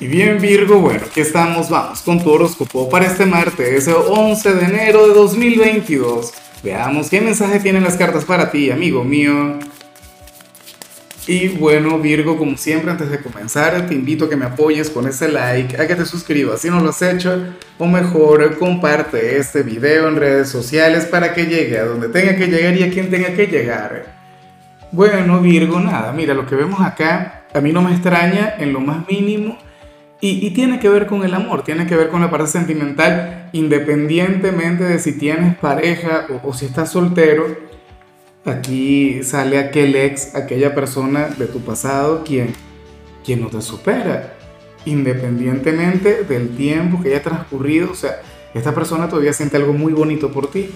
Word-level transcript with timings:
Y 0.00 0.06
bien 0.06 0.40
Virgo, 0.40 0.78
bueno, 0.78 1.00
aquí 1.10 1.20
estamos, 1.20 1.68
vamos 1.68 2.02
con 2.02 2.22
tu 2.22 2.30
horóscopo 2.30 2.88
para 2.88 3.06
este 3.06 3.26
martes 3.26 3.88
11 3.88 4.54
de 4.54 4.64
enero 4.64 5.08
de 5.08 5.12
2022. 5.12 6.34
Veamos 6.62 7.10
qué 7.10 7.20
mensaje 7.20 7.58
tienen 7.58 7.82
las 7.82 7.96
cartas 7.96 8.24
para 8.24 8.52
ti, 8.52 8.70
amigo 8.70 9.02
mío. 9.02 9.58
Y 11.26 11.48
bueno 11.48 11.98
Virgo, 11.98 12.38
como 12.38 12.56
siempre 12.56 12.92
antes 12.92 13.10
de 13.10 13.20
comenzar, 13.20 13.88
te 13.88 13.94
invito 13.94 14.26
a 14.26 14.28
que 14.28 14.36
me 14.36 14.44
apoyes 14.44 14.88
con 14.88 15.08
ese 15.08 15.26
like, 15.32 15.76
a 15.76 15.88
que 15.88 15.96
te 15.96 16.06
suscribas 16.06 16.60
si 16.60 16.70
no 16.70 16.78
lo 16.78 16.90
has 16.90 17.02
hecho, 17.02 17.36
o 17.76 17.86
mejor 17.86 18.56
comparte 18.56 19.36
este 19.36 19.64
video 19.64 20.06
en 20.06 20.14
redes 20.14 20.48
sociales 20.48 21.06
para 21.06 21.34
que 21.34 21.46
llegue 21.46 21.76
a 21.76 21.84
donde 21.84 22.08
tenga 22.08 22.36
que 22.36 22.46
llegar 22.46 22.76
y 22.76 22.84
a 22.84 22.90
quien 22.90 23.10
tenga 23.10 23.34
que 23.34 23.48
llegar. 23.48 24.06
Bueno 24.92 25.40
Virgo, 25.40 25.80
nada, 25.80 26.12
mira, 26.12 26.34
lo 26.34 26.46
que 26.46 26.54
vemos 26.54 26.80
acá 26.80 27.46
a 27.52 27.60
mí 27.60 27.72
no 27.72 27.82
me 27.82 27.90
extraña 27.90 28.54
en 28.58 28.72
lo 28.72 28.78
más 28.78 29.04
mínimo 29.08 29.58
y, 30.20 30.50
tiene 30.50 30.80
que 30.80 30.88
ver 30.88 31.06
con 31.06 31.22
el 31.22 31.32
amor, 31.32 31.62
tiene 31.62 31.86
que 31.86 31.94
ver 31.94 32.08
con 32.08 32.20
la 32.20 32.30
parte 32.30 32.48
sentimental, 32.48 33.50
independientemente 33.52 34.82
de 34.82 34.98
si 34.98 35.16
tienes 35.16 35.56
pareja 35.56 36.26
o, 36.42 36.52
si 36.52 36.66
estás 36.66 36.90
soltero. 36.90 37.46
Aquí 38.44 39.22
sale 39.22 39.58
aquel 39.58 39.94
ex, 39.94 40.34
aquella 40.34 40.74
persona 40.74 41.28
de 41.28 41.46
tu 41.46 41.60
pasado 41.60 42.24
quien, 42.24 42.52
quien 43.24 43.40
no 43.40 43.48
te 43.48 43.62
supera, 43.62 44.34
independientemente 44.86 46.24
del 46.24 46.56
tiempo 46.56 47.00
que 47.00 47.10
haya 47.10 47.22
transcurrido. 47.22 47.92
O 47.92 47.94
sea, 47.94 48.20
esta 48.54 48.74
persona 48.74 49.08
todavía 49.08 49.32
siente 49.32 49.56
algo 49.56 49.72
muy 49.72 49.92
bonito 49.92 50.32
por 50.32 50.50
ti 50.50 50.70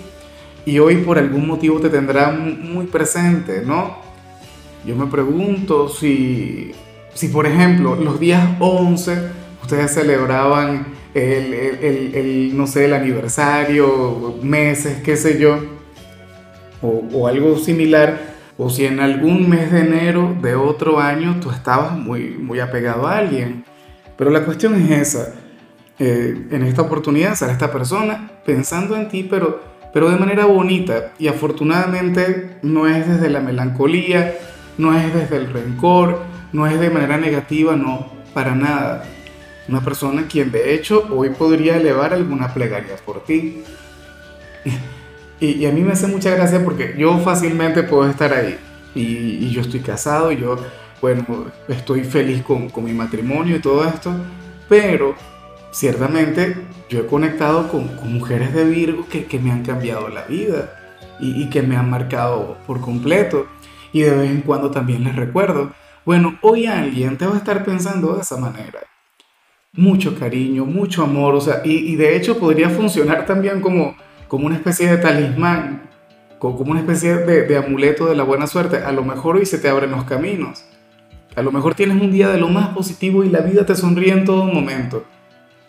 y 0.65 0.79
hoy 0.79 0.99
por 0.99 1.19
algún 1.19 1.49
motivo 1.49 1.81
te 1.81 1.89
tendrá 1.89 2.31
muy 2.31 2.87
presente, 2.87 3.63
¿no? 3.67 3.97
Yo 4.87 4.95
me 4.95 5.07
pregunto 5.07 5.89
si 5.89 6.73
si 7.15 7.29
por 7.29 7.47
ejemplo 7.47 7.97
los 7.97 8.19
días 8.19 8.49
11 8.61 9.19
ustedes 9.63 9.93
celebraban 9.93 10.87
el, 11.15 12.57
no 12.57 12.67
sé, 12.67 12.87
el 12.87 12.95
aniversario, 12.95 14.39
meses, 14.43 15.03
qué 15.03 15.17
sé 15.17 15.39
yo, 15.39 15.59
o, 16.81 17.29
algo 17.29 17.59
similar, 17.59 18.33
o 18.59 18.69
si 18.71 18.87
en 18.87 19.01
algún 19.01 19.49
mes 19.49 19.71
de 19.71 19.81
enero 19.81 20.37
de 20.41 20.55
otro 20.55 21.01
año 21.01 21.37
tú 21.41 21.51
estabas 21.51 21.97
muy, 21.97 22.31
muy 22.31 22.61
apegado 22.61 23.07
a 23.07 23.19
alguien. 23.19 23.65
Pero 24.17 24.31
la 24.31 24.45
cuestión 24.45 24.75
es 24.75 24.91
esa. 24.91 25.35
Eh, 25.99 26.49
en 26.51 26.63
esta 26.65 26.83
oportunidad 26.83 27.35
sale 27.37 27.53
esta 27.53 27.71
persona 27.71 28.33
pensando 28.45 28.97
en 28.97 29.09
ti, 29.09 29.27
pero, 29.29 29.63
pero 29.93 30.11
de 30.11 30.17
manera 30.17 30.47
bonita. 30.47 31.13
Y 31.19 31.29
afortunadamente 31.29 32.59
no 32.63 32.89
es 32.89 33.07
desde 33.09 33.31
la 33.31 33.41
melancolía, 33.41 34.35
no 34.77 34.97
es 34.99 35.15
desde 35.15 35.37
el 35.37 35.53
rencor, 35.53 36.21
no 36.53 36.67
es 36.67 36.79
de 36.79 36.91
manera 36.91 37.17
negativa, 37.17 37.77
no, 37.77 38.07
para 38.35 38.55
nada. 38.55 39.05
Una 39.69 39.81
persona 39.81 40.27
quien 40.29 40.51
de 40.51 40.75
hecho 40.75 41.09
hoy 41.11 41.31
podría 41.31 41.77
elevar 41.77 42.13
alguna 42.13 42.53
plegaria 42.53 42.97
por 43.05 43.25
ti. 43.25 43.63
Y, 45.41 45.67
a 45.67 45.73
mí 45.73 45.81
me 45.81 45.93
hace 45.93 46.07
mucha 46.07 46.31
gracia 46.31 46.63
porque 46.63 46.95
yo 46.97 47.19
fácilmente 47.19 47.83
puedo 47.83 48.09
estar 48.09 48.33
ahí. 48.33 48.57
Y, 48.95 49.51
yo 49.51 49.63
estoy 49.63 49.81
casado 49.81 50.31
y 50.31 50.37
yo, 50.37 50.57
bueno, 51.01 51.25
estoy 51.67 52.05
feliz 52.05 52.43
con, 52.43 52.71
mi 52.85 52.93
matrimonio 52.93 53.57
y 53.57 53.61
todo 53.61 53.85
esto. 53.85 54.15
Pero 54.69 55.17
ciertamente 55.73 56.57
yo 56.89 57.01
he 57.01 57.07
conectado 57.07 57.69
con, 57.69 57.91
mujeres 58.13 58.55
de 58.55 58.65
Virgo 58.65 59.07
que, 59.09 59.39
me 59.41 59.51
han 59.51 59.65
cambiado 59.65 60.09
la 60.09 60.25
vida 60.27 60.79
y, 61.19 61.43
y 61.43 61.51
que 61.51 61.63
me 61.63 61.77
han 61.77 61.91
marcado 61.91 62.59
por 62.67 62.81
completo. 62.81 63.47
Y 63.93 64.03
de 64.03 64.11
vez 64.11 64.31
en 64.31 64.43
cuando 64.43 64.71
también 64.71 65.03
les 65.03 65.17
recuerdo 65.17 65.73
bueno, 66.05 66.37
hoy 66.43 66.67
alguien 66.67 67.17
te 67.17 67.27
va 67.27 67.35
a 67.35 67.39
estar 67.39 67.65
pensando 67.65 68.15
de 68.15 68.23
esa 68.23 68.37
manera. 68.37 68.81
Mucho 69.73 70.19
cariño, 70.19 70.65
mucho 70.65 71.05
amor, 71.05 71.35
o 71.35 71.41
sea, 71.41 71.63
y, 71.65 71.95
de 71.95 72.17
hecho 72.17 72.39
podría 72.39 72.69
funcionar 72.69 73.25
también 73.25 73.61
como, 73.61 73.97
como 74.27 74.47
una 74.47 74.57
especie 74.57 74.91
de 74.91 74.99
talismán, 74.99 75.89
como 76.39 76.73
una 76.73 76.81
especie 76.81 77.19
de, 77.19 77.57
amuleto 77.57 78.07
de 78.07 78.17
la 78.17 78.25
buena 78.25 78.49
suerte. 78.49 78.79
A 78.79 78.91
lo 78.91 79.05
mejor 79.05 79.37
hoy 79.37 79.47
se 79.47 79.59
te 79.59 79.69
abren 79.69 79.93
los 79.93 80.05
caminos. 80.05 80.65
A 81.37 81.43
lo 81.43 81.53
mejor 81.53 81.75
tienes 81.75 82.03
un 82.03 82.11
día 82.11 82.29
de 82.29 82.39
lo 82.39 82.49
más 82.49 82.71
positivo 82.71 83.23
y 83.23 83.31
la 83.31 83.41
vida 83.41 83.65
te 83.65 83.77
sonríe 83.77 84.13
en 84.13 84.25
todo 84.25 84.45
momento. 84.45 85.05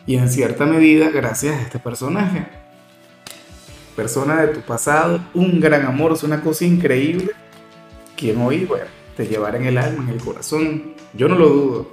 Y 0.07 0.17
en 0.17 0.29
cierta 0.29 0.65
medida 0.65 1.09
gracias 1.09 1.55
a 1.55 1.61
este 1.61 1.79
personaje. 1.79 2.47
Persona 3.95 4.41
de 4.41 4.47
tu 4.55 4.61
pasado, 4.61 5.21
un 5.35 5.61
gran 5.61 5.85
amor, 5.85 6.11
es 6.11 6.23
una 6.23 6.41
cosa 6.41 6.65
increíble. 6.65 7.31
Quien 8.17 8.41
hoy, 8.41 8.65
bueno, 8.65 8.87
te 9.15 9.27
llevará 9.27 9.57
en 9.57 9.65
el 9.65 9.77
alma, 9.77 10.03
en 10.03 10.09
el 10.09 10.21
corazón. 10.21 10.93
Yo 11.13 11.27
no 11.27 11.35
lo 11.35 11.49
dudo. 11.49 11.87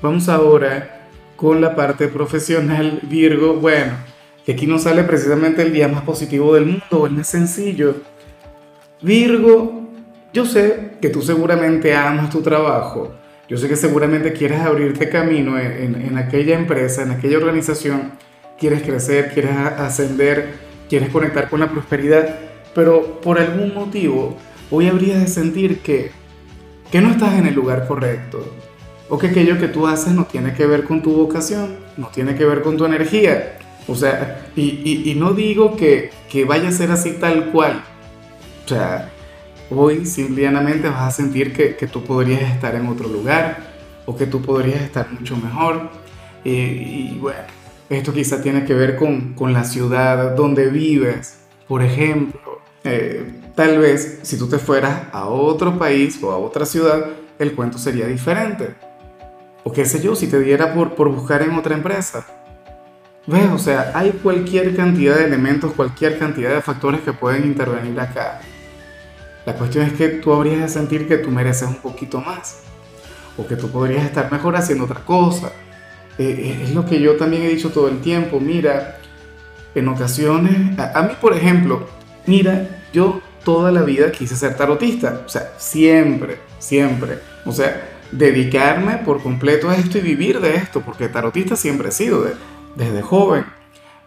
Vamos 0.00 0.28
ahora 0.28 1.08
con 1.36 1.60
la 1.60 1.74
parte 1.74 2.08
profesional, 2.08 3.00
Virgo. 3.02 3.54
Bueno, 3.54 3.92
que 4.44 4.52
aquí 4.52 4.66
nos 4.66 4.82
sale 4.82 5.04
precisamente 5.04 5.62
el 5.62 5.72
día 5.72 5.88
más 5.88 6.02
positivo 6.02 6.54
del 6.54 6.66
mundo, 6.66 7.06
el 7.06 7.12
más 7.12 7.28
sencillo. 7.28 7.96
Virgo, 9.00 9.88
yo 10.32 10.46
sé 10.46 10.92
que 11.00 11.08
tú 11.08 11.22
seguramente 11.22 11.94
amas 11.94 12.30
tu 12.30 12.42
trabajo. 12.42 13.12
Yo 13.48 13.58
sé 13.58 13.68
que 13.68 13.76
seguramente 13.76 14.32
quieres 14.32 14.60
abrirte 14.60 15.08
camino 15.08 15.58
en, 15.58 15.94
en 15.94 16.16
aquella 16.16 16.56
empresa, 16.56 17.02
en 17.02 17.10
aquella 17.10 17.38
organización. 17.38 18.12
Quieres 18.58 18.82
crecer, 18.82 19.32
quieres 19.34 19.56
ascender, 19.56 20.54
quieres 20.88 21.10
conectar 21.10 21.50
con 21.50 21.60
la 21.60 21.70
prosperidad. 21.70 22.38
Pero 22.74 23.20
por 23.20 23.38
algún 23.38 23.74
motivo 23.74 24.36
hoy 24.72 24.88
habrías 24.88 25.20
de 25.20 25.28
sentir 25.28 25.80
que, 25.80 26.10
que 26.90 27.00
no 27.00 27.10
estás 27.10 27.34
en 27.34 27.46
el 27.46 27.54
lugar 27.54 27.86
correcto, 27.86 28.44
o 29.08 29.18
que 29.18 29.28
aquello 29.28 29.58
que 29.58 29.68
tú 29.68 29.86
haces 29.86 30.12
no 30.12 30.24
tiene 30.24 30.54
que 30.54 30.66
ver 30.66 30.82
con 30.84 31.02
tu 31.02 31.12
vocación, 31.12 31.76
no 31.96 32.08
tiene 32.08 32.34
que 32.34 32.44
ver 32.44 32.62
con 32.62 32.76
tu 32.76 32.84
energía. 32.84 33.58
O 33.86 33.94
sea, 33.94 34.46
y, 34.56 35.14
no 35.16 35.34
digo 35.34 35.76
que, 35.76 36.10
que, 36.30 36.44
vaya 36.44 36.68
a 36.68 36.72
ser 36.72 36.90
así 36.90 37.12
tal 37.20 37.50
cual. 37.50 37.84
O 38.64 38.68
sea, 38.68 39.10
hoy 39.70 40.06
simplemente 40.06 40.88
vas 40.88 41.02
a 41.02 41.10
sentir 41.10 41.52
que, 41.52 41.76
que, 41.76 41.86
tú 41.86 42.02
podrías 42.02 42.42
estar 42.42 42.74
en 42.74 42.86
otro 42.88 43.08
lugar 43.08 43.58
o 44.06 44.16
que 44.16 44.26
tú 44.26 44.40
podrías 44.40 44.80
estar 44.80 45.10
mucho 45.12 45.36
mejor. 45.36 45.90
y 46.44 47.18
bueno, 47.20 47.40
esto 47.90 48.12
quizá 48.12 48.40
tiene 48.40 48.64
que 48.64 48.72
ver 48.72 48.96
con, 48.96 49.34
con 49.34 49.52
la 49.52 49.64
ciudad 49.64 50.34
donde 50.34 50.68
vives, 50.68 51.40
por 51.68 51.82
ejemplo 51.82 52.62
eh, 52.84 53.41
tal 53.54 53.78
vez 53.78 54.20
si 54.22 54.38
tú 54.38 54.48
te 54.48 54.58
fueras 54.58 55.04
a 55.12 55.26
otro 55.26 55.78
país 55.78 56.18
o 56.22 56.30
a 56.30 56.38
otra 56.38 56.66
ciudad, 56.66 57.06
el 57.38 57.54
cuento 57.54 57.78
sería 57.78 58.06
diferente. 58.06 58.74
O 59.64 59.72
qué 59.72 59.84
sé 59.84 60.00
yo, 60.00 60.16
si 60.16 60.26
te 60.26 60.40
diera 60.40 60.74
por, 60.74 60.94
por 60.94 61.08
buscar 61.08 61.42
en 61.42 61.52
otra 61.52 61.74
empresa. 61.74 62.26
¿Ves? 63.26 63.50
O 63.52 63.58
sea, 63.58 63.92
hay 63.94 64.10
cualquier 64.10 64.74
cantidad 64.74 65.16
de 65.16 65.24
elementos, 65.24 65.72
cualquier 65.72 66.18
cantidad 66.18 66.50
de 66.50 66.60
factores 66.60 67.02
que 67.02 67.12
pueden 67.12 67.44
intervenir 67.44 67.98
acá. 68.00 68.40
La 69.46 69.54
cuestión 69.54 69.86
es 69.86 69.92
que 69.92 70.08
tú 70.08 70.32
habrías 70.32 70.60
de 70.60 70.68
sentir 70.68 71.06
que 71.06 71.18
tú 71.18 71.30
mereces 71.30 71.68
un 71.68 71.76
poquito 71.76 72.20
más. 72.20 72.62
O 73.36 73.46
que 73.46 73.56
tú 73.56 73.70
podrías 73.70 74.04
estar 74.04 74.30
mejor 74.30 74.56
haciendo 74.56 74.84
otra 74.84 75.04
cosa. 75.04 75.52
Eh, 76.18 76.24
eh, 76.24 76.60
es 76.64 76.74
lo 76.74 76.84
que 76.84 77.00
yo 77.00 77.16
también 77.16 77.44
he 77.44 77.48
dicho 77.48 77.70
todo 77.70 77.88
el 77.88 78.00
tiempo. 78.00 78.40
Mira, 78.40 78.98
en 79.74 79.88
ocasiones, 79.88 80.78
a 80.78 81.02
mí 81.02 81.12
por 81.20 81.34
ejemplo, 81.34 81.86
Mira, 82.26 82.68
yo 82.92 83.20
toda 83.44 83.72
la 83.72 83.82
vida 83.82 84.12
quise 84.12 84.36
ser 84.36 84.56
tarotista, 84.56 85.22
o 85.26 85.28
sea, 85.28 85.52
siempre, 85.58 86.38
siempre. 86.58 87.18
O 87.44 87.52
sea, 87.52 87.88
dedicarme 88.12 88.98
por 88.98 89.22
completo 89.22 89.70
a 89.70 89.76
esto 89.76 89.98
y 89.98 90.02
vivir 90.02 90.40
de 90.40 90.56
esto, 90.56 90.82
porque 90.82 91.08
tarotista 91.08 91.56
siempre 91.56 91.88
he 91.88 91.92
sido 91.92 92.24
desde 92.76 93.02
joven. 93.02 93.44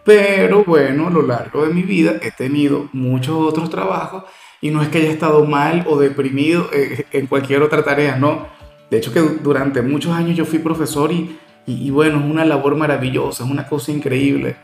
Pero 0.04 0.64
bueno, 0.64 1.08
a 1.08 1.10
lo 1.10 1.24
largo 1.24 1.66
de 1.66 1.74
mi 1.74 1.82
vida 1.82 2.14
he 2.22 2.32
tenido 2.32 2.88
muchos 2.94 3.36
otros 3.36 3.72
trabajos 3.72 4.24
y 4.62 4.70
no 4.70 4.82
es 4.82 4.90
que 4.90 5.00
haya 5.00 5.12
estado 5.12 5.46
mal 5.46 5.84
o 5.90 5.98
deprimido 5.98 6.70
eh, 6.72 7.06
en 7.12 7.28
cualquier 7.28 7.64
otra 7.64 7.84
tarea, 7.84 8.16
no. 8.16 8.48
De 8.92 8.98
hecho 8.98 9.12
que 9.12 9.20
durante 9.20 9.82
muchos 9.82 10.14
años 10.14 10.38
yo 10.38 10.46
fui 10.46 10.60
profesor 10.60 11.12
y, 11.12 11.40
y, 11.66 11.90
bueno, 11.90 12.20
es 12.20 12.26
una 12.26 12.46
labor 12.46 12.76
maravillosa, 12.76 13.44
es 13.44 13.50
una 13.50 13.68
cosa 13.68 13.92
increíble. 13.92 14.56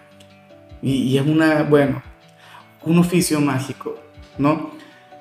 Y, 0.83 1.03
y 1.03 1.17
es 1.17 1.25
una, 1.25 1.63
bueno, 1.63 2.03
un 2.83 2.99
oficio 2.99 3.41
mágico, 3.41 3.97
¿no? 4.41 4.71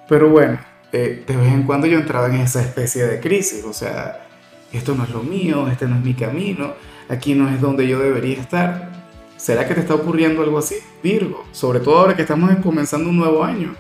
Pero 0.08 0.28
bueno, 0.28 0.58
eh, 0.92 1.24
de 1.26 1.36
vez 1.36 1.52
en 1.52 1.62
cuando 1.64 1.86
yo 1.86 1.98
entraba 1.98 2.26
en 2.26 2.40
esa 2.40 2.60
especie 2.60 3.04
de 3.04 3.20
crisis, 3.20 3.64
o 3.64 3.72
sea, 3.72 4.26
esto 4.72 4.94
no 4.94 5.04
es 5.04 5.10
lo 5.10 5.22
mío, 5.22 5.68
este 5.68 5.86
no 5.86 5.96
es 5.96 6.02
mi 6.02 6.14
camino, 6.14 6.74
aquí 7.08 7.34
no 7.34 7.48
es 7.48 7.60
donde 7.60 7.86
yo 7.86 8.00
debería 8.00 8.40
estar. 8.40 8.90
¿Será 9.36 9.66
que 9.66 9.74
te 9.74 9.80
está 9.80 9.94
ocurriendo 9.94 10.42
algo 10.42 10.58
así, 10.58 10.76
Virgo? 11.02 11.44
Sobre 11.52 11.80
todo 11.80 11.98
ahora 11.98 12.16
que 12.16 12.22
estamos 12.22 12.50
comenzando 12.62 13.08
un 13.08 13.16
nuevo 13.16 13.44
año. 13.44 13.74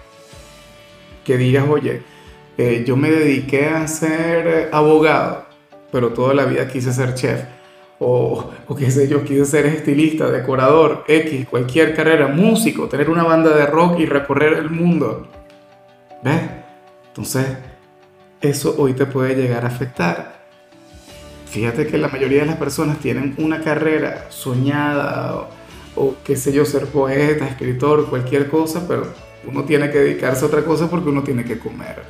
Que 1.24 1.36
digas, 1.36 1.66
oye, 1.68 2.02
eh, 2.56 2.84
yo 2.86 2.96
me 2.96 3.10
dediqué 3.10 3.68
a 3.68 3.86
ser 3.86 4.70
abogado, 4.72 5.46
pero 5.92 6.12
toda 6.12 6.32
la 6.34 6.44
vida 6.44 6.66
quise 6.68 6.92
ser 6.92 7.14
chef 7.14 7.40
o, 8.00 8.50
o 8.66 8.74
qué 8.74 8.90
sé 8.90 9.08
yo, 9.08 9.22
quise 9.24 9.44
ser 9.44 9.66
estilista, 9.66 10.30
decorador, 10.30 11.04
X, 11.06 11.46
cualquier 11.46 11.94
carrera, 11.94 12.28
músico, 12.28 12.88
tener 12.88 13.10
una 13.10 13.24
banda 13.24 13.54
de 13.54 13.66
rock 13.66 14.00
y 14.00 14.06
recorrer 14.06 14.54
el 14.54 14.70
mundo. 14.70 15.28
¿Ves? 16.24 16.40
Entonces, 17.08 17.46
eso 18.40 18.74
hoy 18.78 18.94
te 18.94 19.04
puede 19.04 19.34
llegar 19.34 19.64
a 19.64 19.68
afectar. 19.68 20.40
fíjate 21.46 21.86
que 21.86 21.98
la 21.98 22.08
mayoría 22.08 22.40
de 22.40 22.46
las 22.46 22.56
personas 22.56 22.98
tienen 22.98 23.34
una 23.36 23.60
carrera 23.60 24.26
soñada 24.30 25.34
o, 25.34 25.48
o 25.96 26.14
qué 26.24 26.36
sé 26.36 26.52
yo, 26.52 26.64
ser 26.64 26.86
poeta, 26.86 27.46
escritor, 27.46 28.08
cualquier 28.08 28.48
cosa, 28.48 28.88
pero 28.88 29.08
uno 29.46 29.64
tiene 29.64 29.90
que 29.90 29.98
dedicarse 29.98 30.44
a 30.44 30.48
otra 30.48 30.64
cosa 30.64 30.88
porque 30.88 31.10
uno 31.10 31.22
tiene 31.22 31.44
que 31.44 31.58
comer. 31.58 32.02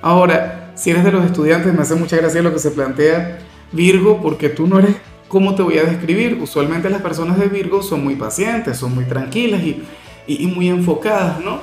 Ahora, 0.00 0.72
si 0.74 0.90
eres 0.90 1.04
de 1.04 1.12
los 1.12 1.26
estudiantes, 1.26 1.74
me 1.74 1.82
hace 1.82 1.94
mucha 1.94 2.16
gracia 2.16 2.40
lo 2.40 2.52
que 2.52 2.58
se 2.58 2.70
plantea 2.70 3.38
Virgo, 3.74 4.20
porque 4.22 4.48
tú 4.48 4.66
no 4.66 4.78
eres, 4.78 4.96
¿cómo 5.28 5.54
te 5.54 5.62
voy 5.62 5.78
a 5.78 5.84
describir? 5.84 6.38
Usualmente 6.40 6.88
las 6.88 7.02
personas 7.02 7.38
de 7.38 7.48
Virgo 7.48 7.82
son 7.82 8.04
muy 8.04 8.14
pacientes, 8.14 8.78
son 8.78 8.94
muy 8.94 9.04
tranquilas 9.04 9.60
y, 10.26 10.46
muy 10.46 10.68
enfocadas, 10.68 11.40
¿no? 11.40 11.60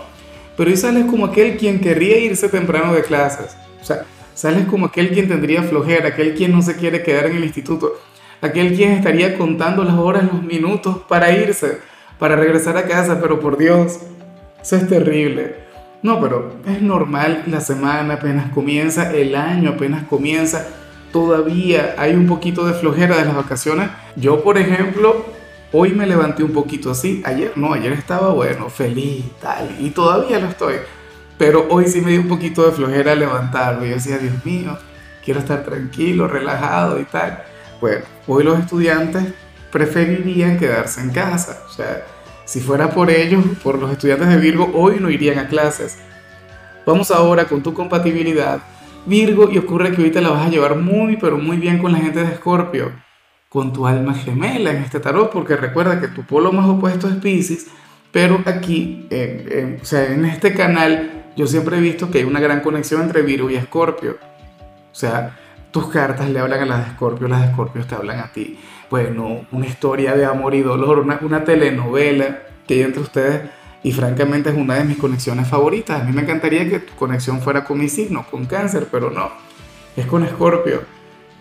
Pero 0.57 0.69
hoy 0.69 0.77
sales 0.77 1.05
como 1.05 1.25
aquel 1.25 1.57
quien 1.57 1.79
querría 1.79 2.19
irse 2.19 2.49
temprano 2.49 2.93
de 2.93 3.01
clases. 3.03 3.55
O 3.81 3.85
sea, 3.85 4.05
sales 4.35 4.65
como 4.67 4.87
aquel 4.87 5.11
quien 5.11 5.27
tendría 5.27 5.63
flojera, 5.63 6.09
aquel 6.09 6.35
quien 6.35 6.51
no 6.51 6.61
se 6.61 6.75
quiere 6.75 7.01
quedar 7.01 7.27
en 7.27 7.37
el 7.37 7.43
instituto, 7.45 7.93
aquel 8.41 8.75
quien 8.75 8.91
estaría 8.91 9.37
contando 9.37 9.83
las 9.83 9.95
horas, 9.95 10.25
los 10.31 10.43
minutos 10.43 10.97
para 11.07 11.31
irse, 11.31 11.79
para 12.19 12.35
regresar 12.35 12.77
a 12.77 12.85
casa, 12.85 13.19
pero 13.21 13.39
por 13.39 13.57
Dios, 13.57 13.99
eso 14.61 14.75
es 14.75 14.87
terrible. 14.87 15.55
No, 16.03 16.19
pero 16.19 16.55
es 16.67 16.81
normal, 16.81 17.43
la 17.47 17.61
semana 17.61 18.15
apenas 18.15 18.51
comienza, 18.51 19.15
el 19.15 19.35
año 19.35 19.71
apenas 19.71 20.03
comienza, 20.03 20.67
todavía 21.11 21.95
hay 21.97 22.15
un 22.15 22.27
poquito 22.27 22.65
de 22.65 22.73
flojera 22.73 23.17
de 23.17 23.25
las 23.25 23.35
vacaciones. 23.35 23.89
Yo, 24.15 24.43
por 24.43 24.57
ejemplo, 24.57 25.25
hoy 25.71 25.91
me 25.91 26.05
levanté 26.05 26.43
un 26.43 26.51
poquito 26.51 26.91
así, 26.91 27.21
ayer 27.25 27.53
no, 27.55 27.73
ayer 27.73 27.93
estaba 27.93 28.29
bueno, 28.33 28.69
feliz, 28.69 29.25
tal, 29.41 29.75
y 29.79 29.89
todavía 29.89 30.39
lo 30.39 30.47
estoy. 30.47 30.75
Pero 31.37 31.67
hoy 31.69 31.87
sí 31.87 32.01
me 32.01 32.11
dio 32.11 32.21
un 32.21 32.27
poquito 32.27 32.65
de 32.65 32.71
flojera 32.71 33.15
levantarme. 33.15 33.89
Yo 33.89 33.95
decía, 33.95 34.19
Dios 34.19 34.45
mío, 34.45 34.77
quiero 35.25 35.39
estar 35.39 35.63
tranquilo, 35.63 36.27
relajado 36.27 36.99
y 36.99 37.05
tal. 37.05 37.43
Bueno, 37.79 38.05
hoy 38.27 38.43
los 38.43 38.59
estudiantes 38.59 39.23
preferirían 39.71 40.59
quedarse 40.59 41.01
en 41.01 41.09
casa. 41.09 41.63
O 41.67 41.71
sea, 41.71 42.05
si 42.45 42.59
fuera 42.59 42.91
por 42.91 43.09
ellos, 43.09 43.43
por 43.63 43.79
los 43.79 43.91
estudiantes 43.91 44.27
de 44.27 44.37
Virgo, 44.37 44.69
hoy 44.75 44.97
no 44.99 45.09
irían 45.09 45.39
a 45.39 45.47
clases. 45.47 45.97
Vamos 46.85 47.09
ahora 47.09 47.45
con 47.45 47.63
tu 47.63 47.73
compatibilidad. 47.73 48.59
Virgo, 49.05 49.49
y 49.51 49.57
ocurre 49.57 49.91
que 49.91 49.97
ahorita 49.97 50.21
la 50.21 50.29
vas 50.29 50.47
a 50.47 50.49
llevar 50.49 50.75
muy, 50.75 51.17
pero 51.17 51.37
muy 51.37 51.57
bien 51.57 51.79
con 51.79 51.91
la 51.91 51.99
gente 51.99 52.23
de 52.23 52.31
Escorpio, 52.31 52.91
con 53.49 53.73
tu 53.73 53.87
alma 53.87 54.13
gemela 54.13 54.71
en 54.71 54.77
este 54.77 54.99
tarot, 54.99 55.31
porque 55.31 55.55
recuerda 55.55 55.99
que 55.99 56.07
tu 56.07 56.23
polo 56.23 56.51
más 56.51 56.67
opuesto 56.67 57.07
es 57.07 57.15
Pisces, 57.15 57.67
pero 58.11 58.41
aquí, 58.45 59.07
o 59.81 59.85
sea, 59.85 60.11
en 60.11 60.25
este 60.25 60.53
canal, 60.53 61.31
yo 61.35 61.47
siempre 61.47 61.77
he 61.77 61.81
visto 61.81 62.11
que 62.11 62.19
hay 62.19 62.23
una 62.25 62.39
gran 62.39 62.61
conexión 62.61 63.01
entre 63.01 63.21
Virgo 63.21 63.49
y 63.49 63.55
Escorpio. 63.55 64.17
O 64.91 64.95
sea, 64.95 65.37
tus 65.71 65.87
cartas 65.87 66.29
le 66.29 66.39
hablan 66.39 66.61
a 66.61 66.65
las 66.65 66.85
de 66.85 66.91
Escorpio, 66.91 67.27
las 67.27 67.41
de 67.41 67.47
Escorpio 67.47 67.85
te 67.85 67.95
hablan 67.95 68.19
a 68.19 68.31
ti. 68.31 68.59
Bueno, 68.89 69.45
una 69.51 69.65
historia 69.65 70.13
de 70.15 70.25
amor 70.25 70.53
y 70.53 70.61
dolor, 70.61 70.99
una, 70.99 71.17
una 71.21 71.43
telenovela 71.43 72.41
que 72.67 72.75
hay 72.75 72.81
entre 72.81 73.01
ustedes 73.01 73.49
y 73.83 73.91
francamente 73.91 74.49
es 74.49 74.55
una 74.55 74.75
de 74.75 74.83
mis 74.83 74.97
conexiones 74.97 75.47
favoritas. 75.47 76.01
A 76.01 76.03
mí 76.03 76.11
me 76.11 76.21
encantaría 76.21 76.69
que 76.69 76.79
tu 76.79 76.93
conexión 76.95 77.41
fuera 77.41 77.63
con 77.63 77.79
mi 77.79 77.89
signo, 77.89 78.25
con 78.29 78.45
cáncer, 78.45 78.87
pero 78.91 79.09
no, 79.09 79.31
es 79.95 80.05
con 80.05 80.23
Escorpio. 80.23 80.83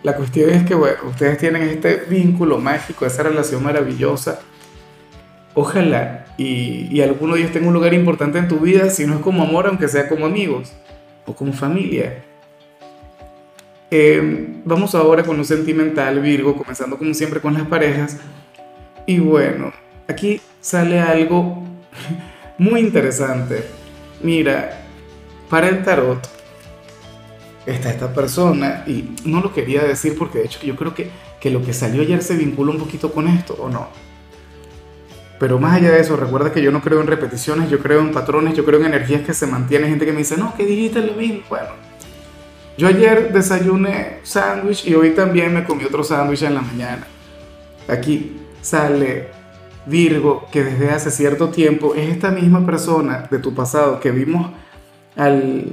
La 0.03 0.15
cuestión 0.15 0.49
es 0.49 0.65
que 0.65 0.73
bueno, 0.73 0.97
ustedes 1.07 1.37
tienen 1.37 1.63
este 1.63 2.03
vínculo 2.09 2.57
mágico, 2.57 3.05
esa 3.05 3.23
relación 3.23 3.63
maravillosa. 3.63 4.39
Ojalá 5.53 6.25
y, 6.37 6.87
y 6.89 7.01
alguno 7.01 7.35
de 7.35 7.41
ellos 7.41 7.51
tenga 7.51 7.67
un 7.67 7.73
lugar 7.73 7.93
importante 7.93 8.39
en 8.39 8.47
tu 8.47 8.59
vida, 8.59 8.89
si 8.89 9.05
no 9.05 9.15
es 9.15 9.19
como 9.19 9.43
amor, 9.43 9.67
aunque 9.67 9.87
sea 9.87 10.07
como 10.09 10.25
amigos 10.25 10.73
o 11.25 11.35
como 11.35 11.53
familia. 11.53 12.23
Em, 13.93 14.61
vamos 14.63 14.95
ahora 14.95 15.21
con 15.23 15.35
lo 15.35 15.43
sentimental, 15.43 16.21
Virgo, 16.21 16.55
comenzando 16.55 16.97
como 16.97 17.13
siempre 17.13 17.41
con 17.41 17.53
las 17.53 17.67
parejas. 17.67 18.17
Y 19.05 19.19
bueno, 19.19 19.73
aquí 20.07 20.39
sale 20.61 20.97
algo 20.97 21.61
muy 22.61 22.81
interesante. 22.81 23.65
Mira, 24.21 24.83
para 25.49 25.67
el 25.67 25.83
tarot 25.83 26.29
está 27.65 27.89
esta 27.89 28.13
persona, 28.13 28.83
y 28.85 29.15
no 29.25 29.41
lo 29.41 29.51
quería 29.51 29.81
decir 29.81 30.15
porque 30.15 30.37
de 30.37 30.45
hecho 30.45 30.59
yo 30.61 30.75
creo 30.75 30.93
que, 30.93 31.09
que 31.39 31.49
lo 31.49 31.63
que 31.63 31.73
salió 31.73 32.03
ayer 32.03 32.21
se 32.21 32.35
vincula 32.35 32.71
un 32.71 32.77
poquito 32.77 33.11
con 33.11 33.27
esto, 33.27 33.55
¿o 33.59 33.67
no? 33.67 33.87
Pero 35.39 35.57
más 35.57 35.77
allá 35.77 35.89
de 35.89 36.01
eso, 36.01 36.15
recuerda 36.15 36.53
que 36.53 36.61
yo 36.61 36.71
no 36.71 36.83
creo 36.83 37.01
en 37.01 37.07
repeticiones, 37.07 37.67
yo 37.67 37.79
creo 37.79 37.99
en 37.99 38.11
patrones, 38.11 38.53
yo 38.53 38.63
creo 38.63 38.79
en 38.79 38.85
energías 38.85 39.23
que 39.23 39.33
se 39.33 39.47
mantienen. 39.47 39.89
Gente 39.89 40.05
que 40.05 40.11
me 40.11 40.19
dice, 40.19 40.37
no, 40.37 40.53
que 40.55 40.63
dijiste 40.63 41.01
lo 41.01 41.13
mismo. 41.13 41.41
Bueno, 41.49 41.69
yo 42.77 42.87
ayer 42.87 43.33
desayuné 43.33 44.19
sándwich 44.21 44.85
y 44.85 44.93
hoy 44.93 45.15
también 45.15 45.51
me 45.51 45.63
comí 45.63 45.83
otro 45.83 46.03
sándwich 46.03 46.43
en 46.43 46.53
la 46.53 46.61
mañana. 46.61 47.07
Aquí 47.87 48.37
sale 48.61 49.40
Virgo, 49.85 50.45
que 50.51 50.63
desde 50.63 50.91
hace 50.91 51.11
cierto 51.11 51.49
tiempo 51.49 51.95
es 51.95 52.09
esta 52.09 52.29
misma 52.29 52.65
persona 52.65 53.27
de 53.31 53.39
tu 53.39 53.53
pasado 53.53 53.99
que 53.99 54.11
vimos 54.11 54.51
al, 55.15 55.65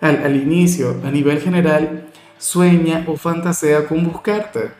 al, 0.00 0.36
inicio, 0.36 0.96
a 1.04 1.10
nivel 1.10 1.40
general, 1.40 2.06
sueña 2.38 3.04
o 3.06 3.16
fantasea 3.16 3.86
con 3.86 4.04
buscarte, 4.04 4.70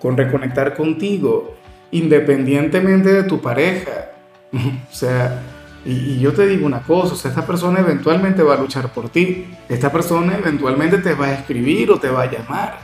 con 0.00 0.16
reconectar 0.16 0.76
contigo, 0.76 1.56
independientemente 1.90 3.12
de 3.12 3.22
tu 3.24 3.40
pareja. 3.40 4.12
o 4.52 4.94
sea, 4.94 5.42
y, 5.84 6.18
yo 6.20 6.32
te 6.32 6.46
digo 6.46 6.66
una 6.66 6.82
cosa, 6.82 7.14
o 7.14 7.16
sea, 7.16 7.30
esta 7.30 7.46
persona 7.46 7.80
eventualmente 7.80 8.42
va 8.42 8.54
a 8.54 8.58
luchar 8.58 8.92
por 8.92 9.08
ti, 9.08 9.46
esta 9.68 9.90
persona 9.90 10.36
eventualmente 10.36 10.98
te 10.98 11.14
va 11.14 11.26
a 11.26 11.34
escribir 11.34 11.90
o 11.90 11.98
te 11.98 12.10
va 12.10 12.22
a 12.22 12.30
llamar, 12.30 12.78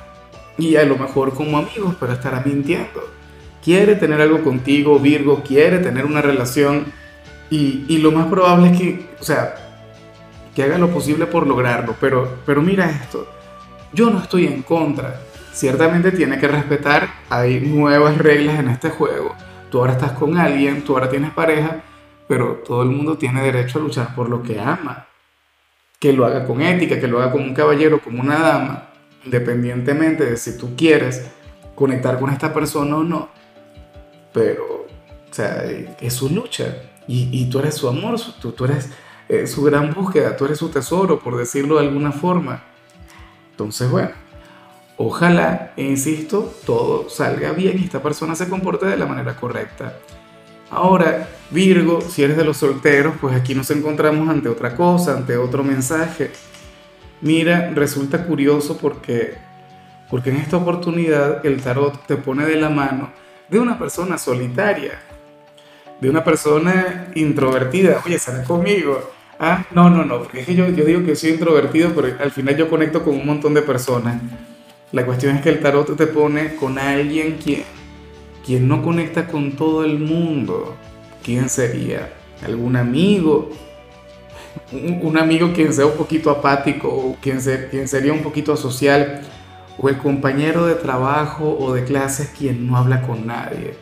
y 0.58 0.76
a 0.76 0.84
lo 0.84 0.96
mejor 0.96 1.34
como 1.34 1.58
amigos, 1.58 1.94
pero 2.00 2.14
estará 2.14 2.42
mintiendo. 2.44 3.15
Quiere 3.66 3.96
tener 3.96 4.20
algo 4.20 4.44
contigo, 4.44 5.00
Virgo, 5.00 5.42
quiere 5.42 5.80
tener 5.80 6.06
una 6.06 6.22
relación, 6.22 6.84
y, 7.50 7.84
y 7.88 7.98
lo 7.98 8.12
más 8.12 8.28
probable 8.28 8.70
es 8.70 8.78
que, 8.78 9.06
o 9.18 9.24
sea, 9.24 9.56
que 10.54 10.62
haga 10.62 10.78
lo 10.78 10.90
posible 10.90 11.26
por 11.26 11.48
lograrlo, 11.48 11.96
pero, 12.00 12.38
pero 12.46 12.62
mira 12.62 12.88
esto, 12.88 13.26
yo 13.92 14.08
no 14.08 14.22
estoy 14.22 14.46
en 14.46 14.62
contra, 14.62 15.20
ciertamente 15.52 16.12
tiene 16.12 16.38
que 16.38 16.46
respetar, 16.46 17.08
hay 17.28 17.58
nuevas 17.58 18.16
reglas 18.18 18.60
en 18.60 18.68
este 18.68 18.90
juego, 18.90 19.34
tú 19.68 19.80
ahora 19.80 19.94
estás 19.94 20.12
con 20.12 20.38
alguien, 20.38 20.82
tú 20.82 20.92
ahora 20.92 21.10
tienes 21.10 21.32
pareja, 21.32 21.82
pero 22.28 22.62
todo 22.64 22.84
el 22.84 22.90
mundo 22.90 23.18
tiene 23.18 23.42
derecho 23.42 23.80
a 23.80 23.82
luchar 23.82 24.14
por 24.14 24.28
lo 24.28 24.44
que 24.44 24.60
ama. 24.60 25.08
Que 25.98 26.12
lo 26.12 26.24
haga 26.24 26.46
con 26.46 26.62
ética, 26.62 27.00
que 27.00 27.08
lo 27.08 27.20
haga 27.20 27.32
como 27.32 27.42
un 27.42 27.54
caballero, 27.54 28.00
como 28.00 28.22
una 28.22 28.38
dama, 28.38 28.90
independientemente 29.24 30.24
de 30.24 30.36
si 30.36 30.56
tú 30.56 30.76
quieres 30.76 31.26
conectar 31.74 32.16
con 32.20 32.30
esta 32.30 32.54
persona 32.54 32.96
o 32.96 33.02
no. 33.02 33.34
Pero, 34.36 34.84
o 35.30 35.34
sea, 35.34 35.64
es 35.98 36.12
su 36.12 36.28
lucha 36.28 36.76
y, 37.08 37.48
tú 37.48 37.58
eres 37.58 37.74
su 37.74 37.88
amor, 37.88 38.20
tú, 38.38 38.52
tú 38.52 38.66
eres 38.66 38.90
eh, 39.30 39.46
su 39.46 39.62
gran 39.62 39.94
búsqueda, 39.94 40.36
tú 40.36 40.44
eres 40.44 40.58
su 40.58 40.68
tesoro, 40.68 41.18
por 41.18 41.38
decirlo 41.38 41.78
de 41.78 41.86
alguna 41.86 42.12
forma. 42.12 42.62
Entonces, 43.52 43.90
bueno, 43.90 44.10
ojalá, 44.98 45.72
insisto, 45.78 46.52
todo 46.66 47.08
salga 47.08 47.52
bien 47.52 47.78
y 47.78 47.84
esta 47.84 48.02
persona 48.02 48.34
se 48.34 48.46
comporte 48.50 48.84
de 48.84 48.98
la 48.98 49.06
manera 49.06 49.34
correcta. 49.36 49.94
Ahora, 50.70 51.30
Virgo, 51.50 52.02
si 52.02 52.22
eres 52.22 52.36
de 52.36 52.44
los 52.44 52.58
solteros, 52.58 53.14
pues 53.18 53.34
aquí 53.34 53.54
nos 53.54 53.70
encontramos 53.70 54.28
ante 54.28 54.50
otra 54.50 54.76
cosa, 54.76 55.16
ante 55.16 55.38
otro 55.38 55.64
mensaje. 55.64 56.30
Mira, 57.22 57.70
resulta 57.74 58.26
curioso 58.26 58.76
porque, 58.76 59.38
porque 60.10 60.28
en 60.28 60.36
esta 60.36 60.58
oportunidad 60.58 61.46
el 61.46 61.62
tarot 61.62 62.06
te 62.06 62.16
pone 62.16 62.44
de 62.44 62.56
la 62.56 62.68
mano 62.68 63.24
de 63.48 63.58
una 63.58 63.78
persona 63.78 64.18
solitaria, 64.18 65.00
de 66.00 66.10
una 66.10 66.24
persona 66.24 67.08
introvertida. 67.14 68.02
Oye, 68.04 68.18
sale 68.18 68.44
conmigo. 68.44 69.10
Ah, 69.38 69.66
no, 69.72 69.90
no, 69.90 70.04
no, 70.04 70.18
porque 70.18 70.40
es 70.40 70.46
que 70.46 70.54
yo, 70.54 70.68
yo 70.68 70.84
digo 70.84 71.04
que 71.04 71.14
soy 71.14 71.30
introvertido, 71.30 71.92
pero 71.94 72.16
al 72.18 72.30
final 72.30 72.56
yo 72.56 72.70
conecto 72.70 73.04
con 73.04 73.14
un 73.14 73.26
montón 73.26 73.54
de 73.54 73.62
personas. 73.62 74.20
La 74.92 75.04
cuestión 75.04 75.36
es 75.36 75.42
que 75.42 75.50
el 75.50 75.60
tarot 75.60 75.96
te 75.96 76.06
pone 76.06 76.54
con 76.56 76.78
alguien 76.78 77.38
quien 77.38 78.68
no 78.68 78.82
conecta 78.82 79.26
con 79.26 79.52
todo 79.52 79.84
el 79.84 79.98
mundo, 79.98 80.76
¿quién 81.22 81.48
sería? 81.48 82.12
¿Algún 82.44 82.76
amigo? 82.76 83.50
Un, 84.72 85.18
amigo 85.18 85.52
quien 85.52 85.72
sea 85.72 85.86
un 85.86 85.96
poquito 85.96 86.30
apático 86.30 86.88
o 86.88 87.16
quien, 87.20 87.40
quien 87.70 87.88
sería 87.88 88.12
un 88.12 88.22
poquito 88.22 88.56
social, 88.56 89.22
o 89.78 89.88
el 89.88 89.98
compañero 89.98 90.66
de 90.66 90.74
trabajo 90.74 91.56
o 91.58 91.74
de 91.74 91.84
clases 91.84 92.30
quien 92.36 92.66
no 92.66 92.76
habla 92.76 93.02
con 93.02 93.26
nadie. 93.26 93.74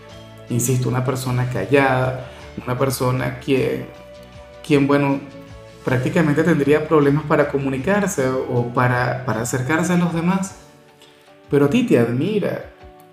Insisto, 0.51 0.89
una 0.89 1.05
persona 1.05 1.49
callada, 1.49 2.31
una 2.65 2.79
persona 2.79 3.39
quien, 3.39 3.87
quien 4.67 4.87
bueno, 4.87 5.21
prácticamente 5.85 6.43
tendría 6.43 6.89
problemas 6.89 7.25
para 7.25 7.49
comunicarse 7.49 8.29
o 8.29 8.69
para, 8.75 9.25
para 9.25 9.43
acercarse 9.43 9.93
a 9.93 9.97
los 9.97 10.15
demás. 10.15 10.57
Pero 11.51 11.67
a 11.67 11.71
ti 11.71 11.85
te 11.85 11.99
admira, 11.99 12.65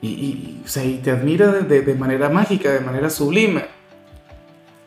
y, 0.02 0.62
te 1.04 1.12
admira 1.12 1.52
de, 1.52 1.96
manera 1.96 2.30
mágica, 2.30 2.72
de 2.72 2.80
manera 2.80 3.10
sublime. 3.10 3.66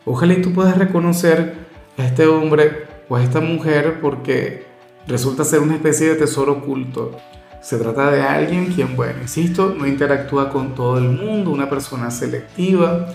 Ojalá 0.03 0.33
y 0.33 0.41
tú 0.41 0.53
puedas 0.53 0.77
reconocer 0.77 1.55
a 1.97 2.03
este 2.03 2.27
hombre 2.27 2.85
o 3.07 3.15
a 3.15 3.23
esta 3.23 3.39
mujer 3.39 3.99
porque 4.01 4.65
resulta 5.07 5.43
ser 5.43 5.61
una 5.61 5.75
especie 5.75 6.09
de 6.09 6.15
tesoro 6.15 6.53
oculto. 6.53 7.17
Se 7.65 7.79
trata 7.79 8.11
de 8.11 8.21
alguien 8.21 8.67
quien, 8.67 8.95
bueno, 8.95 9.23
insisto, 9.23 9.73
no 9.75 9.87
interactúa 9.87 10.51
con 10.51 10.75
todo 10.75 10.99
el 10.99 11.09
mundo, 11.09 11.49
una 11.49 11.67
persona 11.67 12.11
selectiva, 12.11 13.07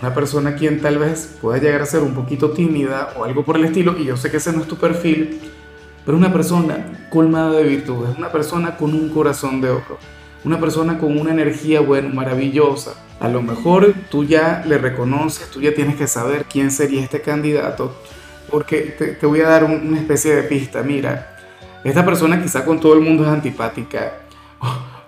una 0.00 0.12
persona 0.12 0.56
quien 0.56 0.80
tal 0.80 0.98
vez 0.98 1.36
pueda 1.40 1.60
llegar 1.60 1.82
a 1.82 1.86
ser 1.86 2.02
un 2.02 2.12
poquito 2.12 2.50
tímida 2.50 3.10
o 3.16 3.22
algo 3.22 3.44
por 3.44 3.56
el 3.58 3.64
estilo, 3.64 3.96
y 3.96 4.06
yo 4.06 4.16
sé 4.16 4.28
que 4.28 4.38
ese 4.38 4.52
no 4.52 4.62
es 4.62 4.66
tu 4.66 4.74
perfil, 4.74 5.38
pero 6.04 6.18
una 6.18 6.32
persona 6.32 7.06
colmada 7.10 7.52
de 7.52 7.62
virtudes, 7.62 8.18
una 8.18 8.32
persona 8.32 8.76
con 8.76 8.92
un 8.92 9.08
corazón 9.10 9.60
de 9.60 9.70
oro, 9.70 9.98
una 10.42 10.58
persona 10.58 10.98
con 10.98 11.16
una 11.16 11.30
energía, 11.30 11.80
bueno, 11.80 12.12
maravillosa. 12.12 12.94
A 13.20 13.28
lo 13.28 13.40
mejor 13.40 13.94
tú 14.10 14.24
ya 14.24 14.64
le 14.66 14.78
reconoces, 14.78 15.48
tú 15.48 15.60
ya 15.60 15.72
tienes 15.74 15.94
que 15.94 16.08
saber 16.08 16.46
quién 16.46 16.72
sería 16.72 17.04
este 17.04 17.20
candidato, 17.20 17.94
porque 18.50 19.16
te, 19.20 19.26
voy 19.26 19.42
a 19.42 19.48
dar 19.48 19.62
una 19.62 20.00
especie 20.00 20.34
de 20.34 20.42
pista. 20.42 20.82
Mira, 20.82 21.31
esta 21.84 22.04
persona 22.04 22.42
quizá 22.42 22.64
con 22.64 22.80
todo 22.80 22.94
el 22.94 23.00
mundo 23.00 23.24
es 23.24 23.30
antipática, 23.30 24.12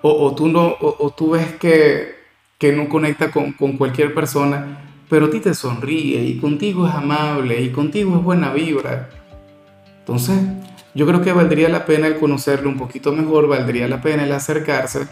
o, 0.02 0.34
tú, 0.34 0.48
no, 0.48 0.76
o, 0.80 1.14
tú 1.16 1.30
ves 1.30 1.54
que, 1.54 2.16
que 2.58 2.72
no 2.72 2.88
conecta 2.88 3.30
con, 3.30 3.52
con 3.52 3.78
cualquier 3.78 4.12
persona, 4.12 4.80
pero 5.08 5.26
a 5.26 5.30
ti 5.30 5.40
te 5.40 5.54
sonríe 5.54 6.22
y 6.22 6.38
contigo 6.38 6.86
es 6.86 6.94
amable 6.94 7.62
y 7.62 7.70
contigo 7.70 8.16
es 8.16 8.22
buena 8.22 8.52
vibra. 8.52 9.08
Entonces, 10.00 10.38
yo 10.94 11.06
creo 11.06 11.22
que 11.22 11.32
valdría 11.32 11.68
la 11.68 11.86
pena 11.86 12.06
el 12.06 12.18
conocerlo 12.18 12.68
un 12.68 12.76
poquito 12.76 13.12
mejor, 13.12 13.48
valdría 13.48 13.88
la 13.88 14.02
pena 14.02 14.24
el 14.24 14.32
acercarse, 14.32 15.06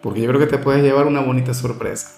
porque 0.00 0.20
yo 0.20 0.28
creo 0.28 0.40
que 0.40 0.46
te 0.46 0.58
puedes 0.58 0.82
llevar 0.82 1.06
una 1.06 1.20
bonita 1.20 1.52
sorpresa. 1.52 2.12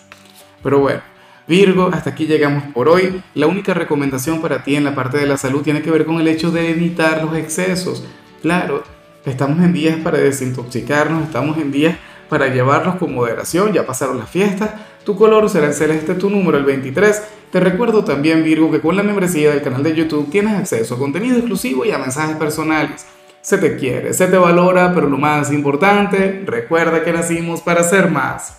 Pero 0.63 0.81
bueno, 0.81 1.01
Virgo, 1.49 1.89
hasta 1.91 2.11
aquí 2.11 2.27
llegamos 2.27 2.63
por 2.75 2.91
hoy. 2.91 3.23
La 3.35 3.47
única 3.47 3.73
recomendación 3.73 4.43
para 4.43 4.63
ti 4.63 4.77
en 4.77 4.85
la 4.85 4.95
parte 4.95 5.17
de 5.17 5.27
la 5.27 5.39
salud 5.39 5.63
tiene 5.63 5.81
que 5.81 5.91
ver 5.91 6.05
con 6.05 6.21
el 6.21 6.29
hecho 6.29 6.51
de 6.51 6.71
evitar 6.71 7.25
los 7.25 7.35
excesos. 7.37 8.05
Claro, 8.43 8.85
estamos 9.25 9.59
en 9.59 9.73
días 9.73 9.97
para 9.97 10.19
desintoxicarnos, 10.19 11.25
estamos 11.25 11.59
en 11.59 11.73
días 11.73 11.97
para 12.29 12.47
llevarlos 12.47 12.97
con 12.97 13.13
moderación, 13.13 13.73
ya 13.73 13.85
pasaron 13.85 14.19
las 14.19 14.31
fiestas, 14.31 14.71
tu 15.05 15.17
color 15.17 15.51
será 15.51 15.67
el 15.67 15.75
celeste, 15.75 16.15
tu 16.15 16.31
número 16.31 16.57
el 16.57 16.65
23. 16.65 17.23
Te 17.51 17.59
recuerdo 17.59 18.05
también, 18.05 18.45
Virgo, 18.45 18.71
que 18.71 18.81
con 18.81 18.95
la 18.95 19.03
membresía 19.03 19.51
del 19.51 19.63
canal 19.63 19.83
de 19.83 19.95
YouTube 19.95 20.31
tienes 20.31 20.55
acceso 20.55 20.95
a 20.95 20.99
contenido 20.99 21.39
exclusivo 21.39 21.85
y 21.85 21.91
a 21.91 21.99
mensajes 21.99 22.37
personales. 22.37 23.07
Se 23.41 23.59
te 23.59 23.77
quiere, 23.77 24.15
se 24.15 24.29
te 24.29 24.37
valora, 24.37 24.95
pero 24.95 25.09
lo 25.09 25.17
más 25.17 25.51
importante, 25.51 26.45
recuerda 26.45 27.03
que 27.03 27.13
nacimos 27.13 27.61
para 27.63 27.83
ser 27.83 28.11
más. 28.11 28.55